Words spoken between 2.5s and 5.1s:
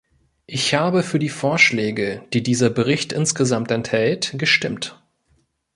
Bericht insgesamt enthält, gestimmt.